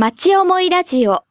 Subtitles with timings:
[0.00, 1.24] 町思いラジオ。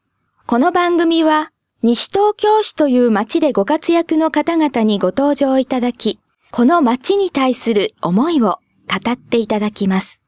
[0.46, 6.20] この番組は、西東京市という町でご活躍の方々にご登場いただき、
[6.51, 8.59] この町に対する思いを
[8.89, 10.21] 語っていただきます。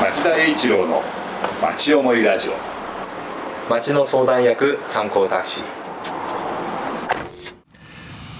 [0.00, 1.02] 町田栄一郎の
[1.60, 2.52] 町思いラジオ
[3.68, 5.64] 町の相談役参考タクシー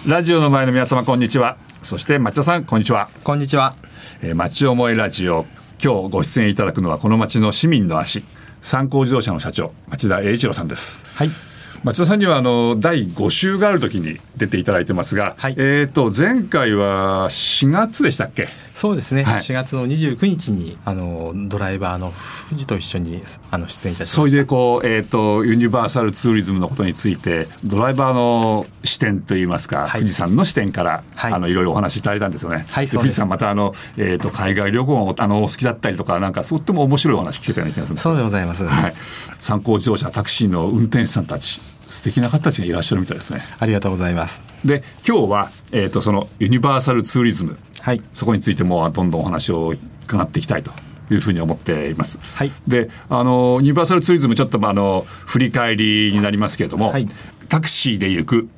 [0.09, 3.75] ラジオの前の皆様こんにちはそして町田さんこんにちは、こんにちは。
[4.23, 5.45] えー、町思いラジオ
[5.83, 8.25] 今日ご出演いただくのはこの町の市民の足
[8.61, 11.54] 参考自動車の社長町田栄一郎さんですはい。
[11.85, 15.55] 町田さんにはあの第5週がある時に出ていただいてますが、はい。
[15.59, 18.49] えっ、と前回は4月でしたっけ？
[18.73, 19.23] そうですね。
[19.23, 19.41] はい。
[19.43, 22.11] 4月の29日にあのドライバーの
[22.49, 23.21] 富士と一緒に
[23.51, 24.37] あの出演いたしそれました。
[24.39, 30.01] でこう、えー、とユニバーサルツーリズムのことについてドライバーの視点といいますか、はい。
[30.01, 31.33] 富士山の視点から、はい。
[31.35, 32.65] あのいろいろお話しいただいたんですよね。
[32.71, 38.67] はい富士山またあの、えー、と海外旅行があのお好きだったりとかなんかとっても面白いお話聞けたような気がするそうでございます。
[38.67, 38.95] はい、
[39.39, 43.41] 参考自動車タクシーの運転手さんたち素敵な方たちがいらっしゃるみたいですね。
[43.59, 44.43] ありがとうございます。
[44.65, 48.03] で今日は、えー、とそのユニバーサルツーリズムはい。
[48.13, 50.73] そこについてもどんどんお話を伺っていきたいと
[51.13, 52.19] いうふうに思っています。
[52.35, 57.07] はいであのユニバーサルツーリズムちょっとまああの振り返りになりますけれども、はい
[57.49, 58.49] タクシーで行く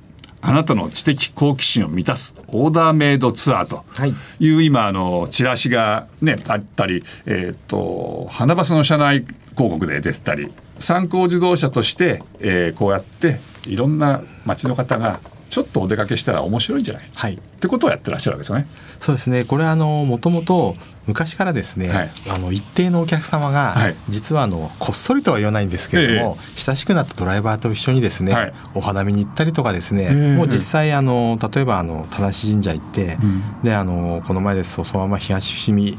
[0.49, 4.15] あなたの知的好奇心を満たすオーダーメイドツアーとはい。
[4.39, 9.25] いう今あのチラシがねあったり、えっ、と花バスの車内
[9.57, 15.19] 広告で出てたり参考自動車として、えーこうやっていろんな街の方が
[15.57, 17.03] ちょっとお出かけしたら面白いんじゃない？
[17.15, 17.35] はい。
[17.35, 18.67] ってことをやってらっしゃるわけですよね。
[18.99, 19.45] そうですね。
[19.45, 20.77] これはあのもともと
[21.07, 22.11] 昔からですね、はい。
[22.29, 23.95] あの一定のお客様が、はい。
[24.11, 28.53] 実はあのこっそりとは言わないんですけれども、親しくなったドライバーと一緒にですね、はい。
[28.75, 30.37] お花見に行ったりとかですね、ええ。
[30.37, 33.63] もう実際あの例えばあの田無神社行って、ん。
[33.65, 35.95] であのこの前ですとそのまま東伏見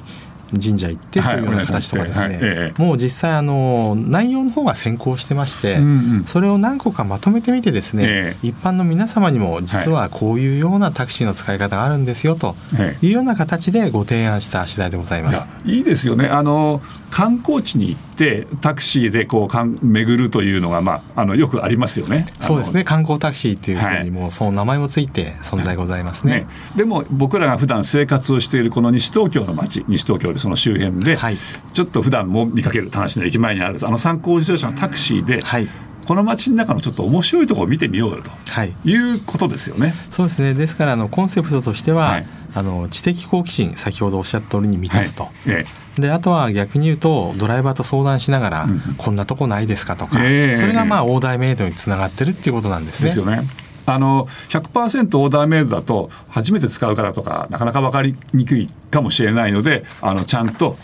[0.53, 5.78] 神社行ってというような形とかですね、もう実際あの内容の方が先行してまして、
[6.26, 13.10] それを何個かまとめてみてですね、え一般の皆様にも実はこういうようなタクシーの使い方があるんですよとえい。
[13.10, 15.49] うような形でご提案した次第でございます。
[15.66, 16.27] いいですよね。
[16.27, 22.26] あの観光地に行ってタクシーでこうかん巡るというのが、まあ、あのよくありますよね。
[22.40, 22.84] そうですね。
[22.84, 24.04] 観光タクシーっていうふうはい。
[24.04, 26.42] にもうその名前もついて存在ございますね。
[26.42, 31.38] ね、でも僕らが普段生活をしているこの西東京の街西東京でその周辺で、はい。
[31.73, 35.68] ちょっと普段も見かける田無の駅前にあるあの参考自動車のタクシーで、はい
[36.08, 39.94] この街の中のちょっと面白いところを見てみようよとはいいうことですよね。
[40.10, 45.23] そうですねですからあのコンセプトとしては、はいあの知的好奇心先ほどおっしゃった通りに満たすと。
[45.23, 45.66] はいえ
[46.00, 53.08] であとは逆に言うとドライバーと相談しながら、んこんなとこないですかとか、ええそれがまあオーダーメイドにつながってるっていうことなんですね。
[53.08, 53.42] えですよね。
[53.88, 60.78] あの100%オーダーメイドだと初めて使う方とかなかなか分かりにくいかもしれないのであのちゃんと、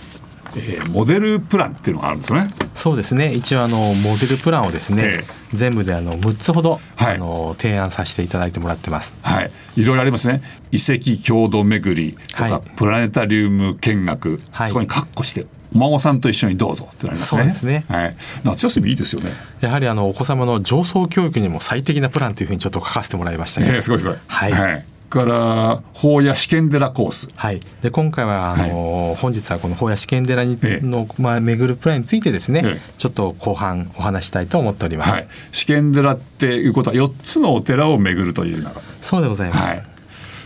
[0.58, 2.48] えーモデルプランっていうのがあるんですよね。
[2.74, 3.34] そうですね。
[3.34, 7.16] 一応あのモデルプランをですね、え全部であの6つほど、はい。
[7.16, 9.16] あの提案させていただいてもらってます。
[9.22, 10.42] はい、いろいろありますね。
[10.72, 12.62] 遺跡郷土巡りとか、はい。
[12.76, 14.68] プラネタリウム見学、はい。
[14.70, 17.42] そこにカッコしてお孫さんと一緒にどうぞってなりますね。
[17.42, 17.86] そうですね。
[17.90, 19.32] はい、夏休みいいですよね、
[19.62, 23.68] やはりあのお子様の上層教育にも最適なプランというふうにちょっと書かせてもらいましたね。
[23.70, 24.16] えーすごいすごい。
[24.28, 27.30] はいから法や試験寺コース。
[27.36, 30.86] はい、で今回はあの、本日はこの法屋試験寺にええ。
[30.86, 32.82] の、まあ、巡るプランについてですね、ええ。
[32.98, 35.12] ちょっと後半お話したいと思っております。
[35.12, 38.68] はい、試験寺っていうことは4つのお寺を巡るという
[39.02, 39.70] そうでございます。
[39.70, 39.84] はい、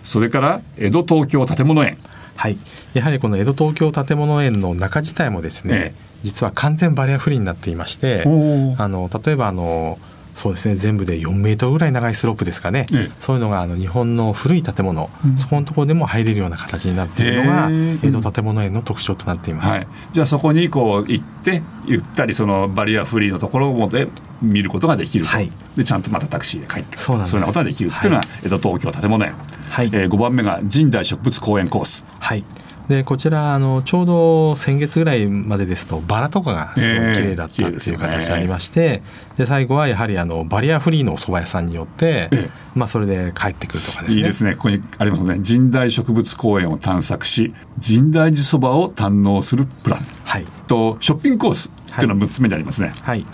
[0.03, 1.97] それから江戸東京建物園。
[2.35, 2.57] はい、
[2.94, 6.07] やはりこの江戸東京建物園の中自体もですね、ええ。
[6.23, 9.97] 実は完全バリアフリーになっていましてあの例えばあの
[10.38, 10.75] そうですね。
[10.75, 13.12] 全部で4メートルぐらい長いスロープですかね、ええ。
[13.18, 19.74] そういうのがあの日本の古い建物、そこのところでも入れるような形になっているのがへえ江戸建物園の特徴となっています。
[19.74, 24.08] はい、じゃあそこにこう行ってゆったりそのバリアフリーのところをで
[24.40, 25.52] 見ることができると、はい。
[25.76, 26.97] でちゃんとまたタクシーで帰ってくる。
[27.00, 27.34] そうなんです。
[27.34, 29.34] ようなことができるっていうのが江戸東京建物園、
[29.72, 29.88] はい。
[29.88, 32.06] えー、5番目が神代植物公園コース。
[32.20, 32.46] はい
[32.88, 39.02] でこちらあのちょうど先月ぐらいまでですとバラとかがすごい綺麗だったっていう形がありまして、
[39.35, 42.50] で最後はやはりあのバリアフリーのお蕎麦屋さんによって、ええ。
[42.76, 44.17] まあ、それで帰ってくるとかですね。
[44.20, 44.56] いいですね。
[44.56, 45.41] ここにありますね。
[45.46, 47.53] 神代植物公園を探索し
[47.85, 50.00] 神代寺そばを堪能するプラン。
[50.23, 50.46] はい。
[50.67, 52.94] とショッピングコースっていうのは6つ目にありますね。
[53.03, 53.26] はい。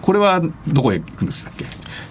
[0.00, 1.66] これはどこへ行くんでしたっけ？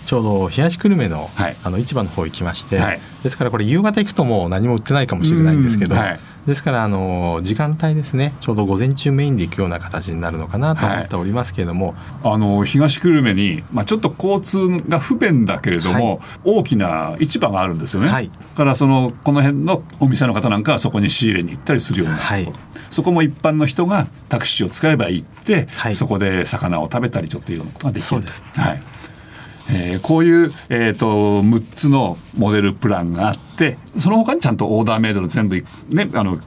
[0.06, 1.56] ちょうど東久留米の,、はい。
[1.63, 3.00] あの市場の方行きまして、はい。
[3.23, 8.33] ですからこれ夕方行くともう何も売ってないかもしれないんですけど、うんはいですからあの時間帯ですね。
[8.39, 18.27] ちょうど午前中メインで行くような形になるのかなと思っておりますけれども、あの東久留米に、まあ、ちょっと交通が不便だけれども、大きな市場があるんですよね、はい。
[18.27, 22.53] だからそのこの辺のお店の方なんかはそこに仕入れに行ったりするようなところ、はい。
[22.89, 25.95] そこも一般の人がタクシーを使えば行って、はい。
[25.95, 28.07] そこで魚を食べたりちょっといろんなことができる。
[28.07, 28.43] そうです。
[28.59, 28.81] はい
[29.71, 35.56] えーこういう、えー、と6つのモデルプランがあってその他にちゃんとオーダーメイドの全部、
[35.89, 36.38] ね、あの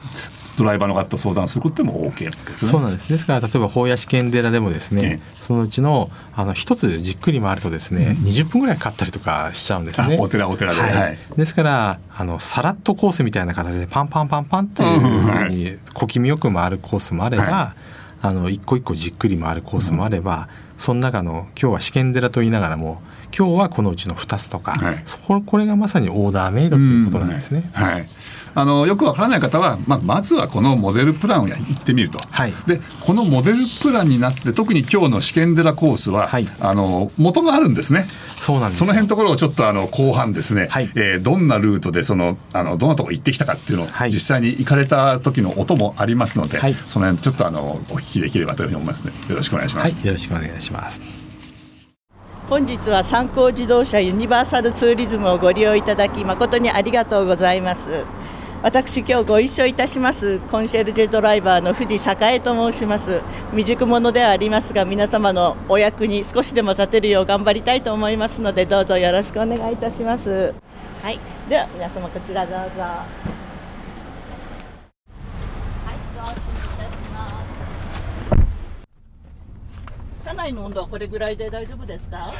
[0.57, 2.69] ドライバーの方と相談することでも OK ですね。
[2.69, 3.07] そうなんです。
[3.07, 5.35] ですから例えば法屋試験寺でもですね、ええ。
[5.39, 10.17] そのうちのあの一つじっくり回るとですね、20分ぐらいかかったりとかしちゃうんですね。
[10.19, 10.81] あお寺お寺で。
[10.81, 10.93] はい。
[10.93, 11.17] はい。
[11.37, 17.73] ですからあのさらっとコースみたいな形でパンパンパンパンっていうふうに小気味よく回るコースもあれば、は
[18.21, 23.01] あの一個一個じっくり回るコースもあれば、その中の今日は試験寺と言いながらも
[23.37, 27.63] 今日はこのうちの2つとか、はいそここれがまさにオーダーメイドということなんですね。
[27.75, 28.07] うんはい。
[28.55, 32.53] あのよくわからない方は、まあ、まずはこのモデルプランをやってみると、はい。
[32.65, 36.47] でこのモデルプランになって特に今日の試験寺コースは、はい。
[36.59, 38.05] あの元があるんですね。
[38.39, 38.85] そうなんですよ。
[38.85, 40.89] その辺のところをちょっとあの後半ですね、はい。
[40.95, 44.11] えーどんなルートでそのあのどんなところ行ってきたかっていうのを、はい。
[44.11, 46.73] 実際に行かれた時の音もありますので、はい。
[46.85, 49.11] その辺ちょっとあのお聞きできればというふうに思いますね。
[49.29, 49.97] よろしくお願いします。
[49.97, 51.01] はい、よろしくお願いします。
[52.49, 58.05] 本日は三高自動車ユニバーサルツーリズムをご利用いただき誠にありがとうございます
[58.63, 63.21] 私今日ご一緒いたしますコンシェルジェドライバーの藤栄と申します。
[63.51, 70.55] 未熟者ではありますが皆様のお役に少しでも立てるよう頑張りたいと思いますのでどうぞよろしくお願いいたします。
[71.03, 71.19] はい。
[71.47, 72.81] では皆様こちらどうぞ。
[72.81, 73.15] はい
[76.15, 76.41] ご安心い
[76.77, 78.43] たします。
[80.25, 82.33] 車内の温度はこれぐらいで大丈夫ですか、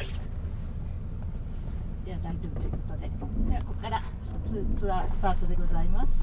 [2.04, 3.08] では大丈夫ということで
[3.48, 4.02] ではここから
[4.48, 6.22] ツツアースタートでございます。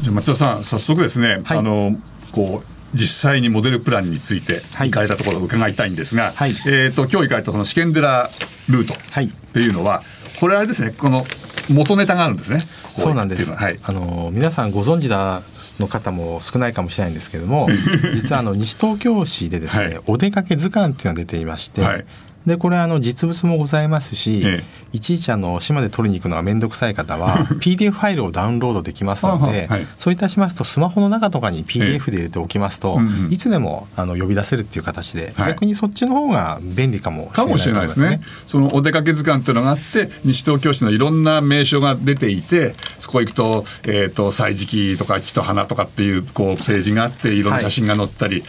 [0.00, 1.58] じゃあ松田さん早速ですね、はい。
[1.58, 1.96] あの
[2.32, 4.90] こう実際にモデルプランについてはい。
[4.90, 6.50] 行かれたところを伺いたいんですが、はい。
[6.50, 8.28] えー、と今日行かれたその試験寺
[8.68, 9.26] ルートはい。
[9.26, 10.02] っていうのは、
[10.40, 11.24] これあれですねこの
[11.70, 12.58] 元ネタがあるんですね。
[12.82, 13.50] ここそうなんです。
[13.50, 13.78] ははい。
[13.82, 15.42] あの皆さんご存知だ
[15.78, 17.68] の方も少ないかもしれないんですけども、
[18.14, 20.00] 実はあの西東京市でですね、はい。
[20.06, 22.04] お出かけ図鑑っていうのが出ていまして、はい
[22.46, 24.64] でこれあの実物もございますし、ええ。
[24.92, 29.86] いちいちあの島で取りに行くのが面倒くさい方は PDF ファイルをダウンロードできますので、はい。
[29.96, 33.32] そういたしますとスマホの中とかに PDF で入れておきますと、ええうんうん。
[33.32, 35.52] いつでもあの呼び出せるっていう形で、はい。
[35.52, 38.20] 逆にそっちの方が便利かもしれないかもしれないですね。
[38.44, 48.42] そのお出かけ図鑑っていうのがあって西東京市のいろんな名所が出ていてそこ行くと,、えー、と歳時記とか木と花とかっていうこうページがあっていろんな写真が載ったり。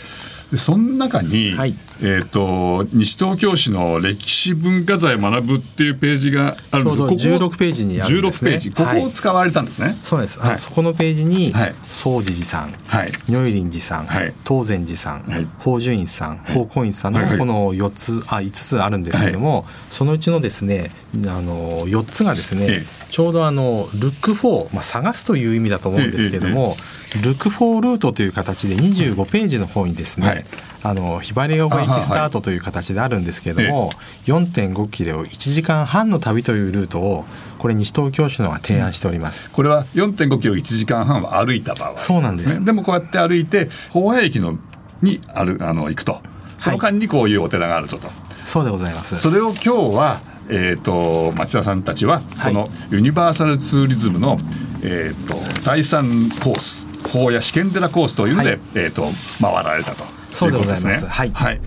[0.51, 1.75] でその中に、はい。
[2.01, 8.51] えー、と西東京市の歴史文化財を学ぶっていうページがあるんですちょうどここ16ページにあるんですね。
[8.51, 8.71] 16ページ。
[8.71, 9.95] ここを使われたんですね。
[10.01, 10.59] そうです、はい。
[10.59, 11.75] そこのページにはい。
[11.87, 13.11] 総持寺さん、はい。
[13.29, 14.33] 如意林寺さん、はい。
[14.45, 15.45] 東禅寺さん、はい。
[15.45, 17.39] 宝珠院さん、宝光院さんのはいはい。
[17.39, 26.75] この4つ、あ5つあるんですけれども、そのうちのですねあの4つがですね、えちょうどあのルックフォー、まあ、探すという意味だと思うんですけども、
[27.23, 30.45] ルックフォールートという形で25ページの方にですね、はい。
[30.83, 33.89] あのひばりが丘行きスタートという形であるんですけれども、
[34.25, 37.25] 4.5キロ1時間半の旅というルートを
[37.57, 39.49] これ西東京市のが提案しております。
[39.49, 42.63] これは4.5キロ1時間半は歩いた場合、そうなんです。
[42.63, 44.59] でもこうやって歩いて宝屋駅の
[45.01, 46.21] にあるあの行くと。
[46.57, 48.09] その間にこういうお寺があるぞと、
[48.45, 49.17] そうでございます。
[49.17, 52.53] それを今日は、えー、と町田さんたちははい。
[52.53, 54.37] このユニバーサルツーリズムの、
[54.83, 55.33] えー、と
[55.65, 58.59] 第3コース宝屋試験寺コースというので、はい。
[58.75, 59.07] えー、と
[59.41, 60.03] 回られたと
[60.35, 60.87] そうでございます。
[60.87, 61.09] ね。
[61.09, 61.31] はい。
[61.31, 61.61] はい。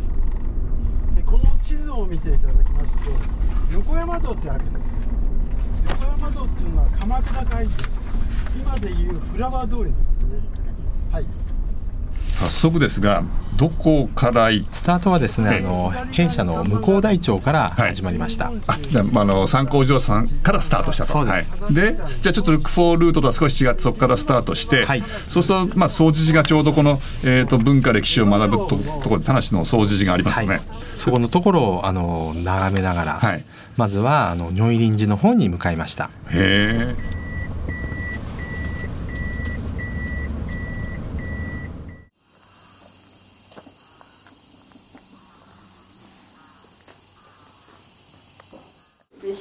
[1.17, 3.10] でこの地図を見ていただきますと
[3.72, 4.98] 横山道ってあるんですよ。
[5.89, 7.70] 横山道っていうのは鎌倉街道。
[8.60, 10.41] 今でいうフラワー通りなんですね。
[11.10, 11.47] はい
[12.38, 13.24] 早速ですが
[13.56, 18.52] どこから行スタートはですね、あの弊社の向こう台町から始まりました。
[18.68, 21.10] あじゃああの参考上さんからスタートしたと。
[21.10, 21.50] そうです。
[21.50, 25.02] はい、でじゃあちょっとルックフォールートとは少し違ってそこからスタートして、はい。
[25.02, 30.60] そうするとまあ総持寺がちょうどこの、えー、と文化歴史を学ぶとところで田無の総持寺がありますよね、
[30.96, 33.44] そこのところをあの眺めながら、はい。
[33.76, 36.10] まずはあの如意林寺の方に向かいました。
[36.30, 37.18] へえ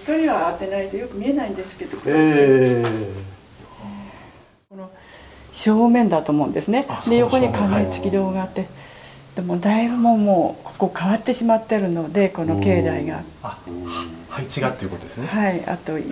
[0.01, 2.83] 光は当てないとよく見えないんですけど、え
[4.69, 4.89] この
[5.51, 6.85] 正面だと思うんですね。
[7.09, 8.67] で横に鐘付き堂があって。
[9.35, 13.21] でもだいぶもうもうここ変わってしまってるのでこの境内が。
[14.29, 15.27] 配置がということですね。
[15.27, 16.03] はいあとい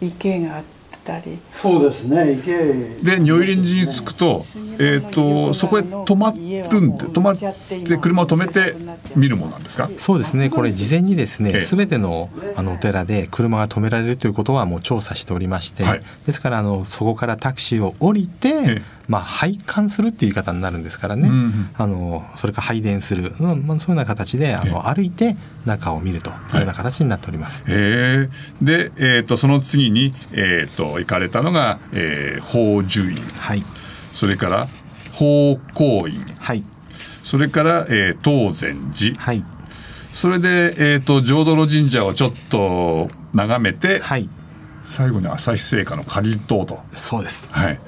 [0.00, 0.62] 池があっ
[1.08, 1.38] たり。
[1.50, 2.32] そうですね。
[2.32, 2.52] 池
[3.02, 4.44] で如意林寺に着くと,、
[4.78, 8.74] えー、とそこへ止まるんで止まって車を止めて
[9.16, 9.88] 見るものなんですか？
[9.96, 10.50] そうですね。
[10.50, 11.52] これ事前にですええ。
[11.54, 16.02] ね、すべてのあのお寺で車が止められるということはもう調査しておりまして、はい。
[16.26, 27.64] ですからあのそこからタクシーを降りて、ええまあ拝観するっていう言い方になるんですからね、うんあのそれから拝殿する、うんまあ、そういうような形であの歩いて中を見るというような形になっております。
[27.66, 28.28] へえ。
[28.62, 33.16] で、えー、とその次に、えー、と行かれたのが、えー、宝珠院。
[33.38, 33.62] はい、
[34.12, 34.68] それから
[35.12, 36.24] 宝光院。
[36.38, 36.64] はい、
[37.22, 39.18] それから、えー、東禅寺。
[39.20, 39.44] はい、
[40.12, 44.28] それで、えー、と浄土の神社をちょっと眺めて、はい、
[44.84, 46.80] 最後に朝日製菓のかりんとうと。
[46.94, 47.48] そうです。
[47.50, 47.80] はい、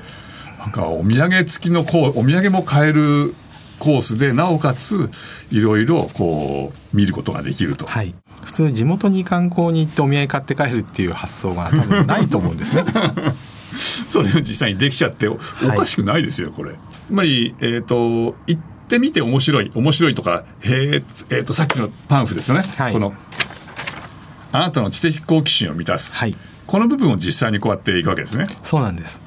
[0.61, 3.35] なんかお土産付きのこうお土産も買える
[3.79, 5.11] コースでなおかつ
[5.51, 8.15] いろいろこう見ることができると、はい、
[8.45, 12.85] 普通地元に観光に行ってお土産買って帰るっていう発想が多分ないと思うんですね。
[14.07, 16.75] それを実際にできちゃっておおかしくないですよこれ。
[17.07, 23.15] つまり、えー、と行ってみて面白い面白いとかへえ、えー、とさっきのパンフですよね、はいこの
[24.53, 26.35] あなたの知的好奇心を満たす、はい、
[26.67, 28.47] この部分を実際にこうやっていくわけですね。
[28.63, 29.23] そうなんです。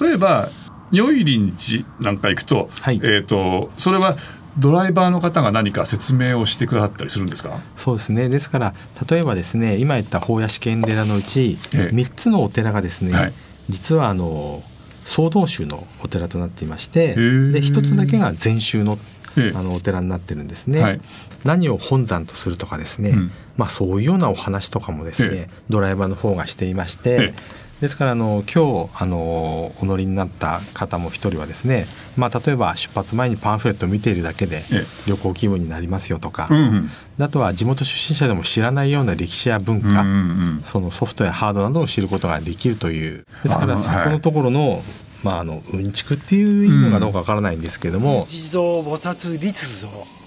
[0.00, 0.48] 例えば
[0.94, 3.00] 如意林寺なんか行くと,、はい。
[3.02, 4.16] えー、とそれは
[4.56, 7.58] ドライバーの方が何か説明をしてくださったりするんですか？
[7.74, 8.28] そうですね。
[8.28, 8.74] ですから
[9.10, 11.92] 例えばですね、今言った法屋試験寺のうちええ。
[11.92, 13.32] 三つのお寺がですね、はい。
[13.68, 14.62] 実はあの
[15.04, 17.50] 総道宗のお寺となっていまして、ー。
[17.50, 18.96] で一つだけが禅宗の
[19.36, 19.58] ええ。
[19.58, 20.80] あのお寺になってるんですね。
[20.80, 21.00] はい。
[21.42, 23.30] 何を本山とするとかですね、うん。
[23.56, 25.50] まあそういうようなお話とかもですね、ええ。
[25.68, 27.34] ドライバーの方がしていまして。
[27.74, 34.84] ええですからあの今日あのお乗りになった方も一人はですね、まあ、例えば出発前にパンフレットを見ているだけでええ。
[35.06, 36.90] 旅行気分になりますよとか、うんうん。
[37.20, 40.12] あとは地元出身者でも知らないような歴史や文化、うんう
[40.60, 43.26] んそのソフトやハードなどを知ることができるという。
[43.42, 44.82] ですからそこのところの,、
[45.22, 50.24] まあ、あのうんちくっていうのがどうかわからないんですけれども、地蔵菩薩立像。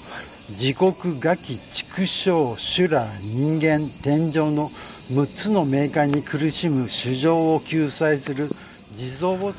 [0.49, 3.03] 自国餓鬼畜生修羅
[3.35, 4.65] 人間天上の
[5.09, 8.47] 6つの冥界に苦しむ主情を救済する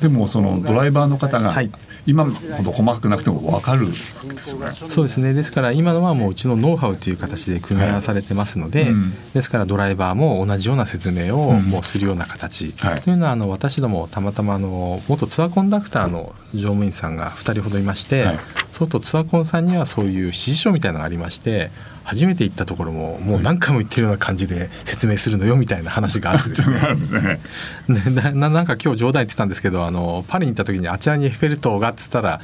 [0.01, 1.69] でもそのドライバーの方がはい。
[2.07, 3.91] 今ほど細かくなくても分かるわ
[4.23, 4.71] けですよね。
[4.71, 5.33] そうですね。
[5.33, 9.13] ですから今のはもううちのノウハウという形で組み合わされてますので、うん。
[9.33, 13.01] ですからドライバーも同じような説明をもうするような形、はい。
[13.01, 18.39] というのはあの私どもたまたまあの元ツアーコンダクターの乗務員さんが2人ほどいまして、はい。
[18.71, 21.69] そうするとツアーコンさんにはそういう指示書みたいなのがありまして
[22.09, 27.39] 初めて行ったところももう何回も言ってるような感じで説明するのよみたいな話がある んですね。
[27.87, 28.31] ね。
[28.33, 32.41] ななんか今日冗談言ってたんですけどあのパリに行った時にあちらにエッフェル塔がっつったら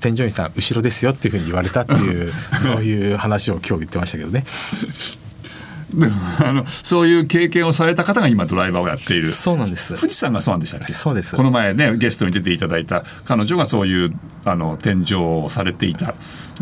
[0.00, 4.44] 添乗員さん後ろですよっていうふうに言われたっていう そういう話を今日言ってましたけどね
[5.92, 6.12] でも
[6.44, 9.32] あのそういう経験をされた方が今ドライバーをやっている。
[9.32, 10.92] そうなんです富士山がそうなんでしたっけ？
[10.92, 14.10] そうですこの前ねゲストに出ていただいた彼女がそういう
[14.50, 16.14] あの天井をされていた。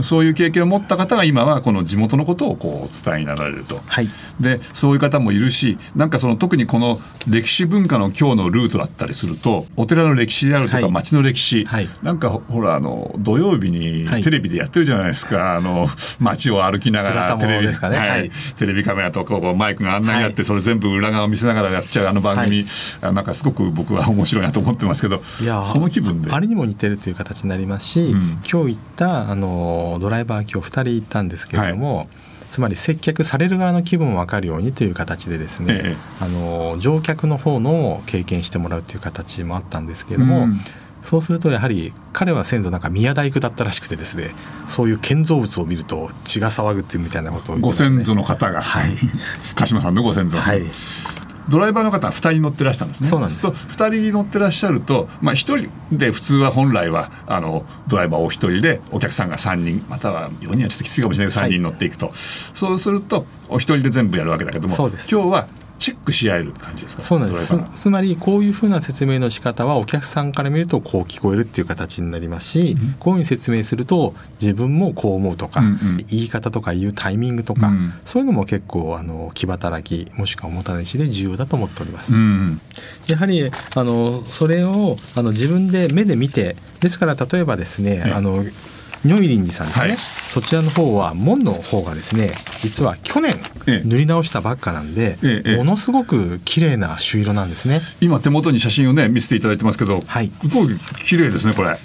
[0.03, 3.81] そういう経験を持った方が今はこの地元のことをこうお伝えになられると。
[3.87, 4.09] はい。
[4.41, 10.91] でそういう方もいるしなんかその特にこの歴史文化の今日のルートだったりするとお寺の歴史であるとかはい。
[10.91, 11.89] 町の歴史、はい。
[12.03, 14.23] なんかほほらあの土曜日にはい。
[14.23, 15.87] テレビでやってるじゃないですか、あの
[16.21, 17.97] 街を歩きながらテレビですかね。
[17.97, 18.09] はい。
[18.11, 18.31] はい。
[18.59, 20.45] テレビカメラとこうマイクが案内があって、はい。
[20.45, 22.67] それ全部裏側を見せながらやっちゃうあの番組、
[23.01, 26.31] あなんかすごく僕は面白いなと思ってますけどいやその気分で。
[26.31, 28.21] あれにも似てるという形になりますし、うん。
[28.21, 32.09] 今日行ったあのドライバー今日2人行ったんですけれども、
[32.49, 35.97] つまり接客される側の気分を分かるようにという形でですね、ええ。
[36.21, 40.61] あの乗客の方の経験してもらうという形もあったんですけれども、うん。
[41.03, 44.35] そうするとやはり彼は先祖なんか宮大工だったらしくてですね
[44.67, 48.97] そういう建造物を見ると血が騒ぐっていうみたいなことを言ってご先祖の方が、はい。
[49.55, 50.63] 鹿島さんのご先祖、はい
[51.49, 53.09] ドライバーの方は2人乗ってらっしゃるんですね。
[53.09, 53.43] そうなんです。
[53.43, 65.47] と2人乗ってらっしゃると、まあ、1人で普通は本来はあのドライバーお一人でお客さんが3人または4人はちょっときついかもしれないけど3人乗っていくと、そうするとお一人で全部やるわけだけども今日は
[65.79, 67.03] チェックし合える感じですか？
[67.03, 67.57] そうなんです。
[67.73, 75.67] つつまりこういうふうな説明の仕方はお客さんから見るとこう聞こえるっていう形になりますし、こういうふうに説明すると自分もこう思うとか、うん。
[75.67, 77.93] うん言い方とか言うタイミングとか、うん。
[78.05, 82.15] そういうのも結構あの気働きもしくはおもたなしで重要だと思っております。
[82.15, 82.61] うん。
[83.09, 88.13] やはりあのそれをあの自分で目で見てですから例えばですね、はい。
[88.13, 88.45] あの
[89.07, 89.97] 如意林寺さんですね、はい。
[89.97, 93.33] そちらの方は門の方がですね実は去年
[93.67, 93.89] ええ。
[93.89, 95.57] 塗り直したばっかなんで、ええええ。
[95.57, 97.81] ものすごく綺麗な朱色なんですね。
[98.01, 100.29] 今手元に写真をね見せていただいてますけど、はい。
[100.29, 101.77] すごい綺麗ですねこれ。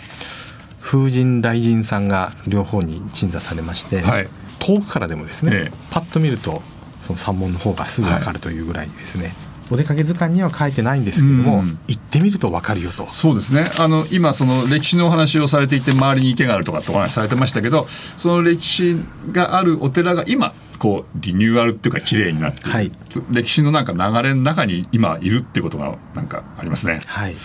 [0.81, 4.27] 風神雷神さんが両方に鎮座されまして、はい。
[4.59, 5.71] 遠くからでもですね、ええ。
[5.91, 6.61] パッと見ると
[7.01, 9.33] その三門の方がすぐ分かるというぐらいですね、
[9.71, 11.79] お出かけ図鑑には書いてないんですけれども、うん。
[11.87, 13.07] 行ってみると分かるよと。
[13.07, 13.65] そうですね。
[13.79, 18.97] あの今その歴史のお話をされていて周りに池があるとかってお話されてましたけどその歴史
[19.31, 22.91] があるお寺が今こうリニューアルっていうか綺麗になってはい。
[23.31, 26.99] 歴史のなんか流れの中に今いるっていうことがなんかありますね。
[27.07, 27.35] はい。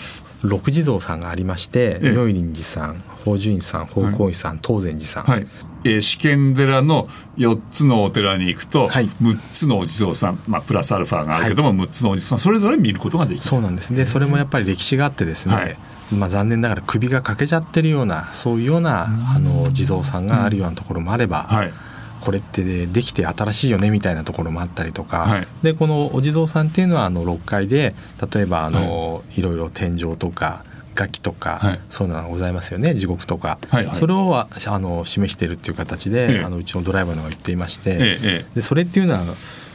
[0.43, 2.11] 六地蔵さんがありましてええ。
[2.13, 5.47] 如意輪寺さん宝珠院さん宝光院さん東禅寺さん、はい
[5.87, 9.09] えー、試験寺の4つのお寺に行くと、はい。
[9.23, 13.43] 6つのお地蔵さん、まあ、プラスアルファがあるけども、6つのお地蔵さんそれぞれ見ることができる。
[13.43, 15.77] そうなんですでそれもやっぱり歴史があってですね、はい。
[16.15, 21.73] まあ、残念ながら首が欠けちゃってるようなそういうようなあの地蔵さんがあるようなところもあれば、はい。
[22.21, 25.47] これってでできて新しいよねみたいなところもあったりとか、はい。
[25.63, 27.95] でこのお地蔵さんっていうのはあの6階で
[28.33, 30.65] 例えばあの、い、ろいろ天井とか
[30.97, 31.81] 楽器とか、はい。
[31.89, 33.97] そういうのがございますよね地獄とか、はいはい。
[33.97, 36.45] それをああの示しているっていう形で、ええ。
[36.45, 39.21] あのうちのドライバーの方が言っていまして、えええでそれっていうのは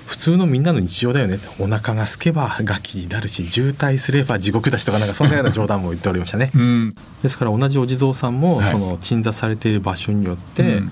[0.07, 1.37] 普通のみんなの日常だよね。
[1.59, 6.51] お腹が空けば楽器になるし渋滞すれば地獄だしとかなんかそんなような冗談も言っておりましたね。
[6.53, 6.95] うん。
[7.21, 10.91] ですから同じお地蔵さんも、はいその鎮座されている場所によって、うん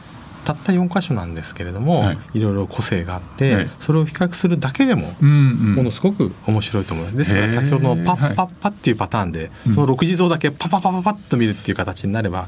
[0.49, 2.17] たった4箇所なんですけれども、はい。
[2.33, 3.69] い、ろいろ個性があって、はい。
[3.79, 7.17] それを比較するだけでも、ものすごく面白いと思います。
[7.17, 9.73] ですから先ほどのパはいッパッパッっていうパターンで、うん。
[9.73, 12.47] その6地蔵だけパパパパパッと見るっていう形になれば、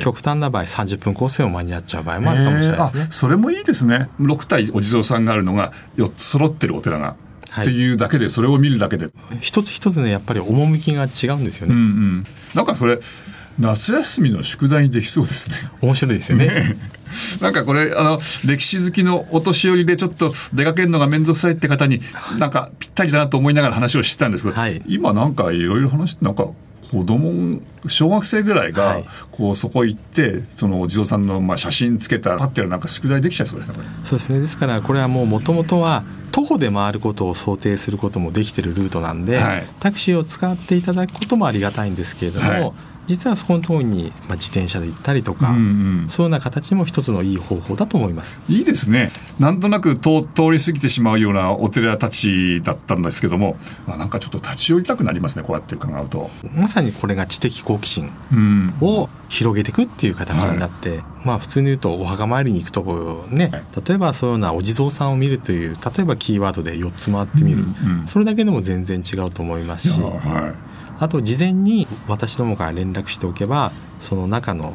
[0.00, 3.06] 極端な場合30分構成を間に合っちゃう場合もあるかもしれないですね。
[3.10, 4.08] それもいいですね。
[4.20, 7.16] 6体お地蔵さんがあるのが4つ揃ってるお寺が、
[7.50, 7.66] はい。
[7.66, 9.08] っていうだけでそれを見るだけで、
[9.40, 12.98] 一つ一つねやっぱり趣が違うんですよね、うんうん、なんかそれ
[13.58, 15.56] 夏休みの宿題にできそうですね。
[15.80, 16.76] 面白いですよね。
[17.40, 22.00] なんかこれあの歴史好きのお年寄りでちょっと出かけるのが面倒くさいって方に
[22.38, 24.82] なんかぴったりだなと思いながら話をしてたんですけど、はい。
[24.86, 26.46] 今なんかいろいろ話してなんか
[26.90, 29.04] 子供小学生ぐらいがはい。
[29.30, 33.84] こうそこ行ってそのお地蔵さんのまあ写真つけたらパッてなんか宿題できちゃいそうですね。
[34.04, 34.40] そうですね。
[34.40, 39.64] ですからこれはもうもともとは徒歩で回ることを想定することもできてるルートなんで、はい。
[39.80, 42.72] タクシーを使っていただくこともありがたいんですけれども、はい
[43.06, 48.38] 実はそこのところに、まあ、自転車で行ったりとか、うんうんそういうような形も一つのいい方法だと思います。
[48.48, 53.56] いいですねなんとなく通通り過ぎてしまうようなお寺たちだったんですけども
[53.86, 56.30] あなんかちょっと立ち寄りたくなりますねこうやって伺うと。
[56.54, 70.00] まさにこれが知的好奇心うんを広げていくっていう形になって、まあ普通に言うとお墓参りに行くところね、はい例えばそういうようなお地蔵さんを見るという例えばキーワードで4つ回ってみる、うんうんそれだけでも全然違うと思いますし。
[70.00, 70.71] はい
[71.02, 74.74] あと事前に私どもから連絡しておけばその中の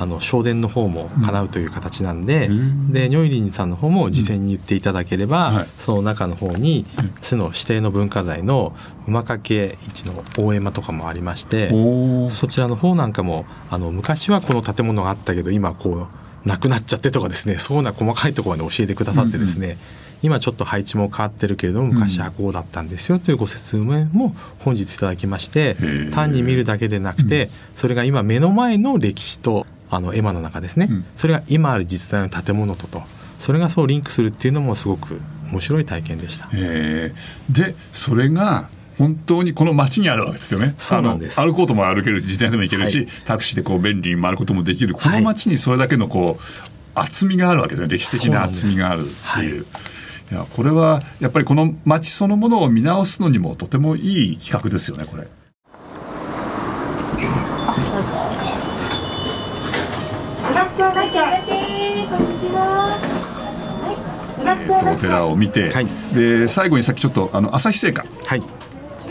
[0.00, 2.92] あの正殿の方も叶うという形なんで、うん。
[2.92, 5.54] で如意輪さんの方も事前に言っていただければ、うん。
[5.56, 5.66] はい。
[5.76, 6.84] その中の方に
[7.20, 8.76] 津の指定の文化財の
[9.08, 11.70] 馬掛市の大絵馬とかもありまして
[12.30, 16.08] そちらの方なんかもあの昔はこの建物があったけど今こ
[16.44, 19.78] うなくなっちゃってとかですねそうな細かいところまで教えてくださってですね、
[20.22, 26.12] 今ちょっと配置も変わってるけれども昔はこうだったんですよというご説明も本日いただきましてー。
[26.12, 30.88] 単に見るだけでなくてそれが今目の前の歴史とあの絵馬の中ですね。
[30.90, 31.04] うん。
[31.14, 33.02] それが今ある実在の建物とと
[33.38, 36.48] それがそうリンクするっていうのもすごく面白い体験でした。
[36.52, 37.54] えー。
[37.54, 40.74] でそれが本当にこの街にあるわけですよね。
[40.76, 41.40] そうなんです。
[41.40, 43.06] 歩こうとも歩けるし自転車でも行けるし、はい。
[43.24, 44.94] タクシーでこう便利に回ることもできる。
[44.94, 46.42] この街にそれだけのこう
[46.94, 47.88] 厚みがあるわけですね。
[47.88, 49.62] 歴史的な厚みがあるっていう。
[49.62, 49.64] い
[50.34, 55.26] やこれはやっぱりこの街そのものを見直すのにもとてもいい企画ですよねこれ。
[64.80, 65.86] お寺を見て、はい。
[66.14, 68.42] で最後にさっきちょっとあの朝日製菓はい。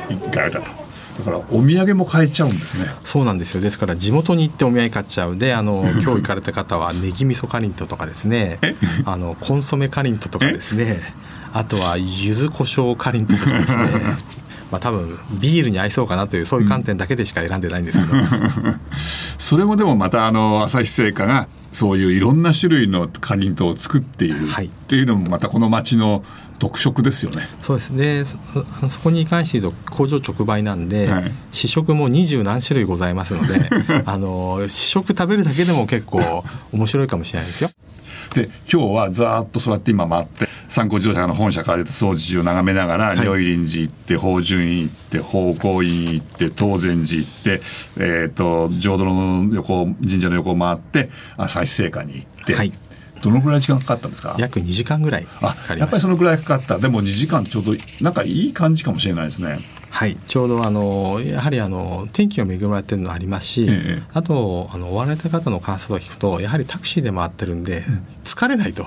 [0.10, 0.87] 行かれたと。
[1.18, 2.86] だからお土産も買えちゃうんですね。
[3.04, 3.62] そうなんですよ。
[3.62, 8.60] ですから地元に行ってお土産買っちゃうであの 今日行かれた方はネギ味噌かりんととかですね。
[9.06, 11.02] あのコンソメかりんととかですね。
[11.54, 13.86] あとは柚子胡椒かりんととかですね
[14.72, 18.14] まあ多分ビールに合いそうかなというそういう観点だけでしか選んでないんですけど、
[19.38, 26.24] それもでもまたあの朝日製菓がそういういろんな種類のかりんとうを作っているはいっていうのもまたこの町の
[26.60, 27.48] 特色ですよね。
[27.62, 33.70] そうですねそそこに関して言うと工場直売なんで、はい試食も二十何種類ございますので
[34.06, 37.72] あの試食食べるだけでも結構面白いかもしれないですよ。
[38.34, 43.18] で今日はざーっとそうやって今回って参考自動車の本社から出た掃除寺を眺めながらはい。
[43.26, 47.62] 如意輪寺行って宝順院行って宝光院行って東禅寺行って、
[47.98, 52.74] えー、と浄土の横神社の横を回って朝日製菓に行って、はい。
[53.24, 54.36] どのくらい時間かかったんですか？
[54.38, 56.78] 約2時間ぐらいかあかやっぱりそのくらいかかった。
[56.78, 59.60] でも2時間ちょうどなんかいい感じかもしれないですね。
[59.90, 64.04] はい、ちょうどあのやはりあの天気が恵まれてるのありますし、ええ。
[64.14, 67.84] あとあの追われた方の感想を聞くとやはりタクシーで回ってるんで、
[68.38, 68.86] 疲れないと、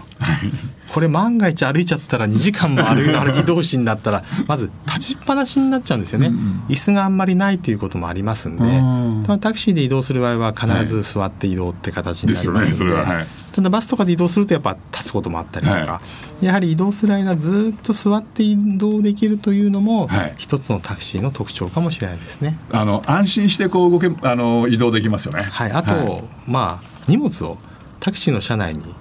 [0.94, 6.32] これ万が一歩いちゃったら2時間も歩 歩き同士になったらまず立ちっぱなしになっちゃうんですよね、
[6.68, 13.18] 椅子があんまりないということもありますんで、タクシーで移動する場合は必ず座って移動って形になりますので、ですよねそれは。
[13.18, 13.26] はい。
[13.52, 16.00] ただバスとかで移動するとやっぱ立つこともあったりとか、は
[16.40, 20.34] やはり移動する間ずっと座って移動できるというのも、はい。
[20.36, 22.56] 一つのタクシーの特徴かもしれないですね。
[22.70, 25.42] あの安心してこう動けあの移動できますよね。
[25.42, 27.58] はい、あと、まあ荷物を
[27.98, 28.94] タクシーの車内に、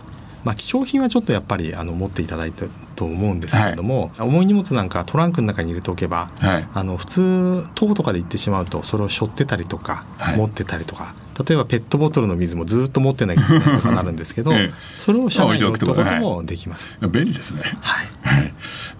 [0.49, 6.67] まあ、貴重品はちょっとやっぱりあの持っていただいたと思うんですけれども、重い荷物なんかトランクの中に入れておけば、はい。
[6.73, 10.37] あの普通徒歩とかで行ってしまうとそれを背負ってたりとか、はい。
[10.37, 11.13] 持ってたりとか
[11.47, 14.73] 例えばペットボトルの水もずっと持ってなきゃいけないとかなるんですけど、ええ。
[14.97, 16.97] それを車内に置くこともできます。
[16.99, 17.61] 便利ですね。
[17.81, 18.07] はい。
[18.23, 18.53] はい、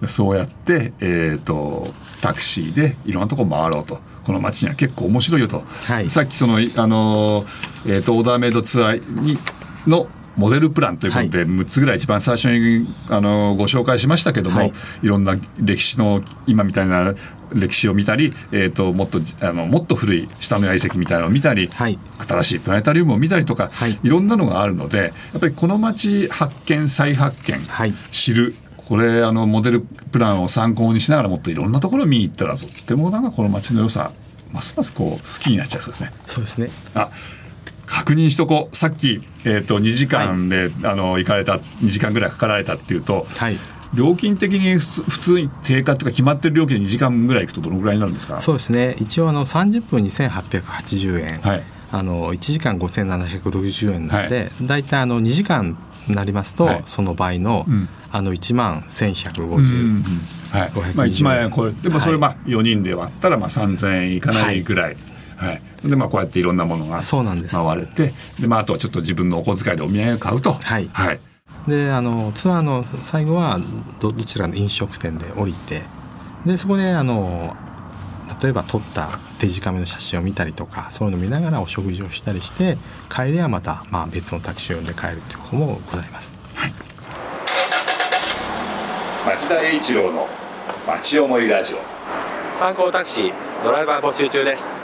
[0.06, 3.98] そうやって、えー、とタクシーでいろんなとこ回ろうと。
[4.22, 6.10] この街には結構面白いよと、はい。
[6.10, 9.36] さっきその、あのーえー、とオーダーメイドツアーに
[9.86, 14.72] のモデルプランということで6つぐらい一番最初に、あのーご紹介しましたけども、はい。
[15.02, 17.14] い、ろんな歴史の今みたいな
[17.52, 21.98] 歴史を見たり、えー、ともっとあのもっと古い下の焼遺跡みたいなのを見たり、はい。
[22.26, 23.98] 新しいプラネタリウムを見たりとか、はい。
[24.02, 27.92] い、ろんなのがあるのでやっぱりこの街発見再発見、はい。
[28.12, 34.10] 知るこれあのモデルプランを参考にしながらもっといろんなところを見に行ったらとってもなんかこの街の良さ
[34.52, 36.12] ますますこう好きになっちゃうそうですね。
[36.26, 36.70] そうですね。
[36.94, 37.08] あ
[38.00, 38.76] 確認しとこう。
[38.76, 43.56] さっき、えー、と2時間で、あの行かれた2時間ぐらいかかられたっていうと、はい。
[43.92, 48.40] 料金的に普通に定価とか決まってる料金で2時間ぐらい行くとどのぐらいになるんですか？
[48.40, 48.94] そうですね。
[48.98, 51.62] 一応あの30分2880円、はい。
[51.92, 55.76] あの1時間5760円なので、大体あの2時間
[56.08, 56.82] になりますと、はい。
[56.86, 57.88] その倍の,、ん。
[58.12, 60.04] あの1万1150、うんうん
[60.50, 60.70] はい。
[60.70, 62.20] 520まあ、1万円これでもそれはい。
[62.20, 64.96] まあ4人で割ったらまあ3000円いかないぐらい、はい
[65.84, 67.56] でまあこうやっていろんなものがそうなんです。
[67.56, 70.52] 回れてで、まあ、あとはちょっと自分のお小遣いでお土産を買うと。
[70.52, 70.88] はい。
[70.92, 71.20] はい。
[71.68, 73.58] であのツアーの最後は
[74.00, 75.82] どどちらの飲食店で降りて
[76.46, 77.54] でそこであの
[78.42, 82.78] 例えば撮ったデジカメの写真を見たりとかそういうのを見ながらお食事をしたりして
[83.14, 86.34] 帰りはまた、まあ、別のタクシーを呼んで帰るという方もございます。
[89.26, 90.26] 町田栄一郎の
[90.86, 92.00] 町思いラジオ。
[92.54, 93.32] 参考タクシー
[93.64, 94.79] ドライバー募集中です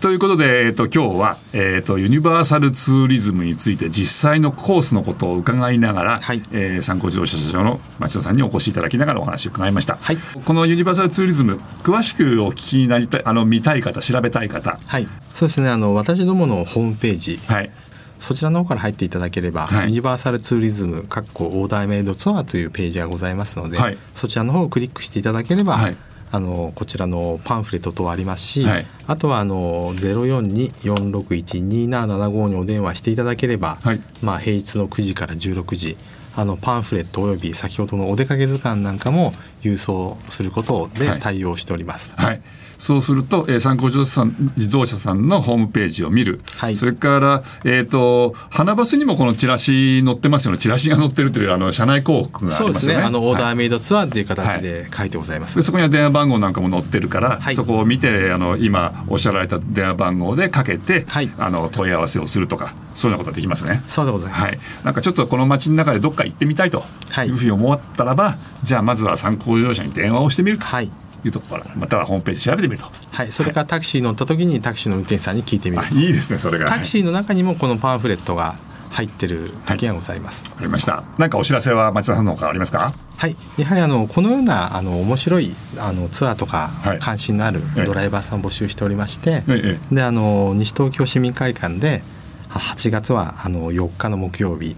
[0.00, 6.42] ということで、えっと今日は、えっとユニバーサルツーリズムについて実際のコースのことを伺いながら、はい。
[6.52, 10.16] えー参考自動車社長の町田さんにお越しいただきながらお話を伺いました、はい。
[10.44, 14.78] このユニバーサルツーリズム詳しくお聞きになりたいあの見たい方調べたい方。
[14.86, 15.68] はい、そうですね。
[15.68, 17.70] あの私どものホームページはい。
[18.18, 19.88] そちらの方から入っていただければ、はい。
[19.88, 23.98] ユニバーサルツーリズムかっこオーダーメイドツアーというページがございますので、はい。
[24.14, 25.96] そちらの方をクリックしていただければ、はい
[26.30, 28.86] あのこちらのパンフレット等ありますし、はい。
[29.06, 34.00] あとはあの0424612775にお電話していただければ、はい。
[34.22, 35.96] まあ、平日の9時から16時
[36.36, 41.20] あのパンフレットおよび先ほどのお出かけ図鑑なんかも郵送することではい。
[41.20, 42.12] 対応しております。
[42.16, 42.40] はい、
[42.78, 46.76] そうすると、えー、参考自動車さん自動車さんのホームページを見る、はい。
[46.76, 50.58] それから、えー、と花バスにもこのチラシ載ってますよね。
[50.58, 53.12] チラシが載ってるというあの車内広告があそうですすりまよね。
[53.12, 53.18] ね。
[53.18, 55.40] あのオーダはいーメイドツアーっていう形で書いてござい。
[55.40, 55.56] ます。
[55.56, 57.54] でそこには電話番号なんかも載ってるから、はい。
[57.54, 61.30] そこを見てあの今おっしゃられた電話番号でかけて、はい。
[61.38, 63.82] あの問い合わせをするとかそういうようなことができますね。
[63.88, 64.42] そうでございます。
[64.42, 67.28] はい、なんかちょっとこの街の中でどっか行ってみたいとはい。
[67.28, 70.64] いうふうに思ったらば、じゃあまずは参考自動車に電話をしてみると。
[70.64, 70.90] はい
[71.24, 72.86] いうところからまたはホームページ調べてみると。
[73.12, 78.56] はい、それからタクシー乗った時にタクシーの運転手さんに聞いてみるあいいですねそれがタクシーの中にもこのパンフレットが
[78.90, 80.44] 入ってる時がございます。
[80.44, 81.02] わかりました。
[81.18, 82.92] なんかお知らせは町田さんの方からありますか？
[83.16, 86.98] はい、やはりあのこのようなあの面白いあのツアーとかはい。
[86.98, 87.84] 関心のあるええ。
[87.84, 92.02] ドライバーさんを募集しておりまして、ええであの西東京市民会館で
[92.48, 94.74] は8月はあの4日の木曜日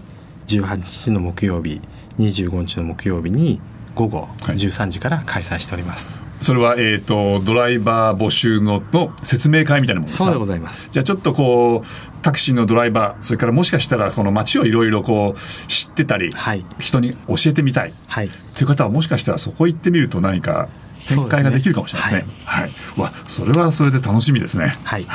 [0.47, 1.79] 18日の木曜日
[2.17, 3.61] 25日の木曜日に
[3.95, 4.55] 午後はい。
[4.55, 6.09] 13時から開催しております。
[6.41, 10.25] それは、えー、とドライバー募集のの説明会みたいなものですか？
[10.25, 10.89] そうでございます。
[10.91, 11.87] じゃあちょっとこう
[12.23, 16.65] タクシーのドライバーそれからもしかしたらこの街をいろいろこう知ってたり、はい。
[16.79, 20.67] 人に教えてみたいはい、という方はもしかしたらそこ行ってみると何か
[21.07, 22.33] 展開ができるかもしれないですね。
[22.45, 24.73] はい、わそれはそれで楽しみですね。
[24.83, 25.05] はい。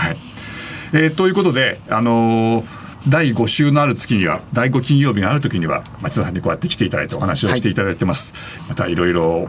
[0.93, 2.67] えーということで、あのー
[3.09, 8.35] 第5週のある月には第5金曜日がある時には町田さんにこうやって来ていただいてお話をしていただいてます。
[8.69, 9.49] またいろいろお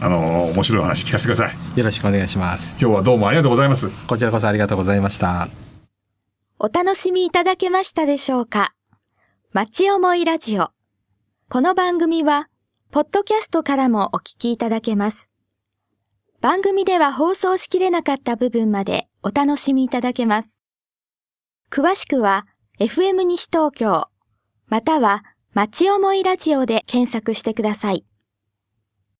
[0.00, 1.78] あのー面白いお話聞かせてください。
[1.78, 2.70] よろしくお願いします。
[2.80, 3.90] 今日はどうもありがとうございます。
[4.06, 5.48] こちらこそありがとうございました。
[6.58, 8.74] お楽しみいただけましたでしょうか
[9.52, 10.70] 町思いラジオ。
[11.50, 12.48] この番組は、
[12.90, 15.28] ポッドキャストからもお聞きいただけます。
[16.40, 20.62] 番組では放送しきれなかった部分までお楽しみいただけます。
[21.70, 22.46] 詳しくは、
[22.80, 24.08] FM 西東京、
[24.66, 28.04] または、町思いラジオで検索してください。